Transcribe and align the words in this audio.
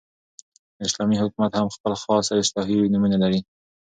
،نو 0.77 0.83
اسلامي 0.89 1.15
حكومت 1.21 1.51
هم 1.59 1.67
خپل 1.75 1.93
خاص 2.03 2.25
او 2.31 2.39
اصطلاحي 2.43 2.75
نومونه 2.93 3.17
لري 3.23 3.39